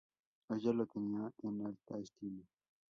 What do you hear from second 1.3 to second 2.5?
en alta estima.